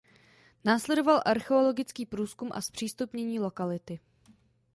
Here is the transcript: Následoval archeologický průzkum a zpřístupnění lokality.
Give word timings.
Následoval 0.63 1.21
archeologický 1.25 2.05
průzkum 2.05 2.49
a 2.53 2.61
zpřístupnění 2.61 3.39
lokality. 3.39 3.99